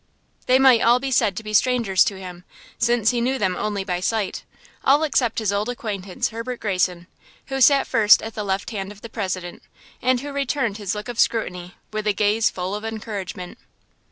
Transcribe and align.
They 0.47 0.57
might 0.57 0.81
all 0.81 0.99
be 0.99 1.11
said 1.11 1.37
to 1.37 1.43
be 1.43 1.53
strangers 1.53 2.03
to 2.05 2.17
him, 2.19 2.43
since 2.79 3.11
he 3.11 3.21
knew 3.21 3.37
them 3.37 3.55
only 3.55 3.83
by 3.83 3.99
sight–all 3.99 5.03
except 5.03 5.37
his 5.37 5.53
old 5.53 5.69
acquaintance, 5.69 6.29
Herbert 6.29 6.59
Greyson, 6.59 7.05
who 7.49 7.61
sat 7.61 7.85
first 7.85 8.23
at 8.23 8.33
the 8.33 8.43
left 8.43 8.71
hand 8.71 8.91
of 8.91 9.01
the 9.03 9.09
President, 9.09 9.61
and 10.01 10.21
who 10.21 10.31
returned 10.33 10.77
his 10.77 10.95
look 10.95 11.07
of 11.07 11.19
scrutiny 11.19 11.75
with 11.93 12.07
a 12.07 12.13
gaze 12.13 12.49
full 12.49 12.73
of 12.73 12.83
encouragement. 12.83 13.59